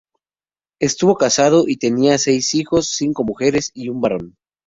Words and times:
Estuvo 0.79 1.13
casado 1.15 1.65
y 1.67 1.77
tenía 1.77 2.17
seis 2.17 2.55
hijos, 2.55 2.87
cinco 2.87 3.23
mujeres 3.23 3.69
y 3.75 3.89
un 3.89 4.01
varón. 4.01 4.35